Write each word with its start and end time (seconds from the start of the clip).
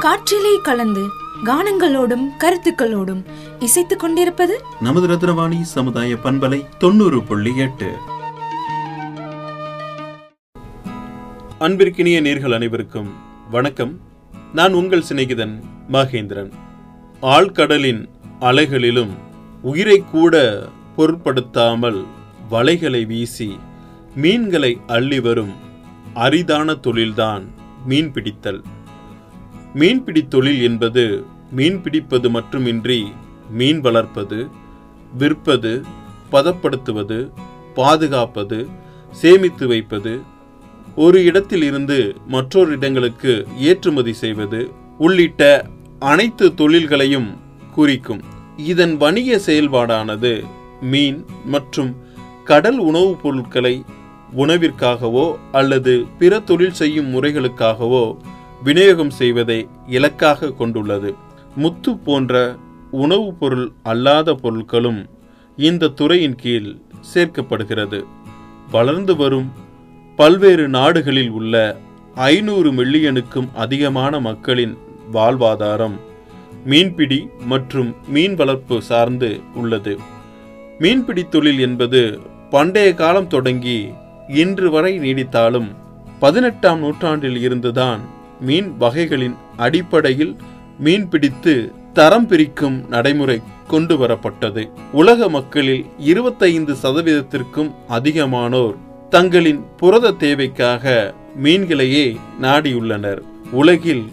காற்றிலே 0.00 0.60
கலந்து 0.62 1.02
கானங்களோடும் 1.44 2.24
கருத்துக்களோடும் 2.38 3.24
இசைத்துக் 3.58 3.98
கொண்டிருப்பது 3.98 4.62
நமது 4.80 5.08
ரத்னவாணி 5.08 5.60
சமுதாய 5.60 6.14
பண்பலை 6.14 6.64
தொண்ணூறு 6.78 7.22
புள்ளி 7.22 7.56
எட்டு. 7.56 7.94
அன்பிற்கினிய 11.60 12.20
நேர்கள் 12.20 12.54
அனைவருக்கும் 12.54 13.12
வணக்கம். 13.50 14.00
நான் 14.52 14.72
உங்கள் 14.72 15.04
சிநேகிதன் 15.08 15.62
மகேந்திரன். 15.92 16.52
ஆழ்கடலின் 17.22 18.08
அலைகளிலும் 18.40 19.14
உயிரை 19.62 20.04
கூட 20.10 20.66
பொருட்படுத்தாமல் 20.96 22.04
வலைகளை 22.50 23.06
வீசி 23.06 23.58
மீன்களை 24.14 24.80
அள்ளி 24.86 25.20
வரும் 25.20 25.54
அரிதான 26.14 26.72
தொழில்தான் 26.72 27.44
மீன் 27.86 28.12
பிடித்தல் 28.12 28.62
மீன்பிடி 29.74 30.28
தொழில் 30.28 30.62
என்பது 30.62 31.24
மீன் 31.50 31.82
பிடிப்பது 31.82 32.30
மட்டுமின்றி 32.30 33.06
மீன் 33.50 33.80
வளர்ப்பது 33.80 34.48
விற்பது 35.18 35.84
பதப்படுத்துவது 36.32 37.30
பாதுகாப்பது 37.74 38.68
சேமித்து 39.12 39.66
வைப்பது 39.66 40.20
ஒரு 40.96 41.24
இடத்தில் 41.24 41.62
இருந்து 41.62 42.16
மற்றொரு 42.26 42.72
இடங்களுக்கு 42.72 43.46
ஏற்றுமதி 43.58 44.12
செய்வது 44.12 44.70
உள்ளிட்ட 44.98 45.66
அனைத்து 45.98 46.54
தொழில்களையும் 46.54 47.36
குறிக்கும். 47.74 48.22
இதன் 48.56 48.96
வணிக 48.96 49.36
செயல்பாடானது 49.36 50.44
மீன் 50.80 51.24
மற்றும் 51.44 51.96
கடல் 52.44 52.78
உணவுப் 52.78 53.22
பொருட்களை 53.22 53.84
உணவிற்காகவோ 54.36 55.36
அல்லது 55.52 56.04
பிற 56.18 56.40
தொழில் 56.40 56.72
செய்யும் 56.72 57.14
முறைகளுக்காகவோ 57.14 58.18
விநியோகம் 58.64 59.10
செய்வதை 59.10 59.68
இலக்காக 59.86 60.50
கொண்டுள்ளது. 60.50 61.14
முத்து 61.56 61.96
போன்ற 61.96 62.56
உணவுப் 62.90 63.40
பொருள் 63.40 63.72
அல்லாத 63.82 64.32
பொருட்களும் 64.32 65.04
இந்த 65.56 65.88
துறையின் 65.88 66.34
கீழ் 66.34 66.76
சேர்க்கப்படுகிறது. 67.14 68.04
வளர்ந்து 68.70 69.16
வரும் 69.16 69.52
பல்வேறு 70.16 70.68
நாடுகளில் 70.68 71.30
உள்ள 71.30 71.76
ஐநூறு 72.14 72.72
மில்லியனுக்கும் 72.72 73.48
அதிகமான 73.54 74.20
மக்களின் 74.20 74.76
வாழ்வாதாரம் 75.12 75.94
மீன்பிடி 76.64 77.28
மற்றும் 77.44 77.94
மீன் 78.08 78.34
வளர்ப்பு 78.34 78.82
சார்ந்து 78.82 79.40
உள்ளது. 79.54 79.98
மீன்பிடி 80.78 81.28
தொழில் 81.28 81.58
என்பது 81.58 82.20
பண்டைய 82.50 82.94
காலம் 82.94 83.26
தொடங்கி 83.26 83.92
இன்று 84.28 84.70
வரை 84.70 84.98
நீடித்தாலும் 84.98 85.76
பதினெட்டாம் 86.18 86.78
நூற்றாண்டில் 86.78 87.40
இருந்துதான் 87.40 88.16
மீன் 88.40 88.74
வகைகளின் 88.80 89.36
அடிப்படையில் 89.56 90.36
மீன் 90.78 91.08
பிடித்து 91.08 91.72
தரம் 91.92 92.26
பிரிக்கும் 92.26 92.88
நடைமுறை 92.88 93.40
கொண்டு 93.68 93.96
வரப்பட்டது 93.96 94.70
உலக 94.92 95.28
மக்களில் 95.28 95.86
இருபத்தைந்து 95.98 96.76
சதவீதத்திற்கும் 96.82 97.74
அதிகமானோர் 97.88 98.74
தங்களின் 99.10 99.64
புரத 99.76 100.10
தேவைக்காக 100.10 101.14
மீன்களையே 101.42 102.16
நாடியுள்ளனர். 102.42 103.18
உலகில் 103.50 104.04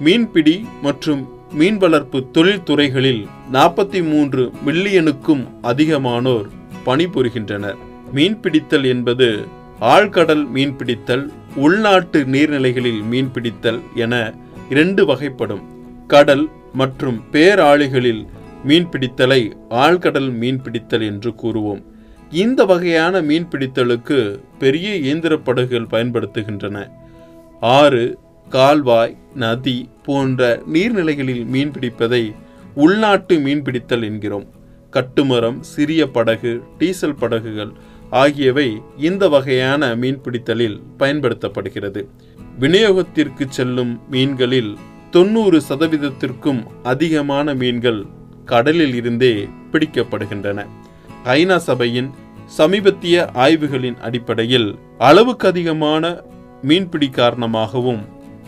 மீன்பிடி 0.00 0.66
மற்றும் 0.82 1.28
மீன் 1.52 1.78
வளர்ப்பு 1.78 2.26
தொழில்துறைகளில் 2.32 3.26
நாற்பத்தி 3.52 4.08
மூன்று 4.08 4.52
மில்லியனுக்கும் 4.66 5.48
அதிகமானோர் 5.62 6.46
பணிபுரிகின்றனர். 6.86 7.76
மீன்பிடித்தல் 8.14 8.84
என்பது 8.84 9.46
ஆழ்கடல் 9.80 10.46
மீன்பிடித்தல் 10.54 11.32
உள்நாட்டு 11.56 12.24
நீர்நிலைகளில் 12.24 13.02
மீன்பிடித்தல் 13.10 13.80
என 13.94 14.34
இரண்டு 14.70 15.06
வகைப்படும். 15.06 15.62
கடல் 16.06 16.48
மற்றும் 16.72 17.24
பேராளிகளில் 17.32 18.26
மீன்பிடித்தலை 18.66 19.52
ஆழ்கடல் 19.70 20.30
மீன்பிடித்தல் 20.32 21.02
என்று 21.02 21.30
கூறுவோம். 21.30 21.82
இந்த 22.30 22.64
வகையான 22.64 23.22
மீன்பிடித்தலுக்கு 23.22 24.38
பெரிய 24.58 24.96
இயந்திர 24.96 25.36
படகுகள் 25.36 25.90
பயன்படுத்துகின்றன. 25.90 26.90
ஆறு 27.60 28.18
கால்வாய் 28.48 29.16
நதி 29.34 29.88
போன்ற 30.02 30.62
நீர்நிலைகளில் 30.72 31.46
மீன்பிடிப்பதை 31.52 32.34
உள்நாட்டு 32.74 33.38
மீன்பிடித்தல் 33.38 34.04
என்கிறோம். 34.04 34.46
கட்டுமரம் 34.92 35.60
சிறிய 35.60 36.06
படகு 36.06 36.62
டீசல் 36.78 37.14
படகுகள் 37.14 37.72
ஆகியவை 38.20 38.82
இந்த 38.98 39.28
வகையான 39.28 39.96
மீன்பிடித்தலில் 39.96 40.82
பயன்படுத்தப்படுகிறது. 40.98 42.00
விநியோகத்திற்கு 42.60 43.44
செல்லும் 43.48 44.00
மீன்களில் 44.10 44.76
தொண்ணூறு 45.10 45.62
சதவீதத்திற்கும் 45.68 46.60
அதிகமான 46.82 47.54
மீன்கள் 47.54 48.06
கடலில் 48.44 48.94
இருந்தே 48.94 49.48
பிடிக்கப்படுகின்றன. 49.72 50.66
ஐநா 51.24 51.56
சபையின் 51.56 52.10
சமீபத்திய 52.58 53.16
ஆய்வுகளின் 53.34 53.98
அடிப்படையில் 54.00 54.74
அளவுக்கு 54.98 55.48
அதிகமான 55.48 56.22
மீன்பிடி 56.62 57.08
காரணமாகவும் 57.08 58.02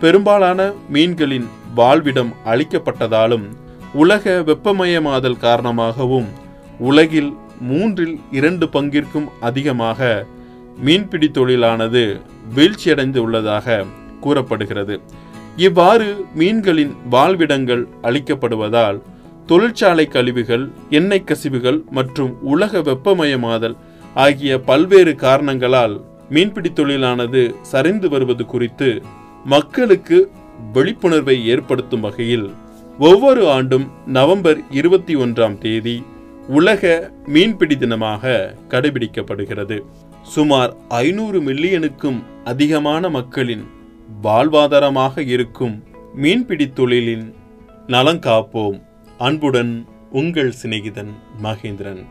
பெரும்பாலான 0.00 0.72
மீன்களின் 0.92 1.46
வாழ்விடம் 1.74 2.32
அளிக்கப்பட்டதாலும் 2.44 3.46
உலக 3.94 4.42
வெப்பமயமாதல் 4.46 5.38
காரணமாகவும் 5.38 6.28
உலகில் 6.78 7.32
மூன்றில் 7.60 8.20
இரண்டு 8.30 8.66
பங்கிற்கும் 8.66 9.28
அதிகமாக 9.40 10.26
மீன்பிடி 10.78 11.30
தொழிலானது 11.30 12.20
வீழ்ச்சியடைந்து 12.54 13.16
உள்ளதாக 13.16 13.84
கூறப்படுகிறது. 14.20 15.00
இவ்வாறு 15.56 16.26
மீன்களின் 16.34 16.92
வாழ்விடங்கள் 17.10 17.88
அளிக்கப்படுவதால் 18.02 19.02
தொழிற்சாலை 19.46 20.08
கழிவுகள் 20.08 20.70
எண்ணெய் 20.90 21.24
கசிவுகள் 21.24 21.84
மற்றும் 21.90 22.32
உலக 22.42 22.78
வெப்பமயமாதல் 22.80 23.76
ஆகிய 24.14 24.58
பல்வேறு 24.58 25.14
காரணங்களால் 25.14 26.00
மீன்பிடி 26.30 26.72
தொழிலானது 26.72 27.54
சரிந்து 27.62 28.08
வருவது 28.08 28.46
குறித்து 28.46 29.02
மக்களுக்கு 29.44 30.30
விழிப்புணர்வை 30.72 31.46
ஏற்படுத்தும் 31.46 32.00
வகையில் 32.00 32.50
ஒவ்வொரு 32.98 33.48
ஆண்டும் 33.48 33.90
நவம்பர் 34.06 34.58
இருபத்தி 34.70 35.16
ஒன்றாம் 35.16 35.58
தேதி 35.58 36.02
உலக 36.48 37.12
மீன்பிடி 37.26 37.74
தினமாக 37.74 38.54
கடைபிடிக்கப்படுகிறது. 38.68 39.80
சுமார் 40.22 40.76
ஐநூறு 40.88 41.40
மில்லியனுக்கும் 41.40 42.22
அதிகமான 42.44 43.08
மக்களின் 43.08 43.64
வாழ்வாதாரமாக 44.22 45.18
இருக்கும் 45.18 45.84
மீன்பிடி 46.14 46.72
தொழிலின் 46.74 47.34
நலங்காப்போம் 47.86 48.82
அன்புடன் 49.18 49.86
உங்கள் 50.12 50.52
சிநேகிதன் 50.62 51.12
மகேந்திரன். 51.42 52.04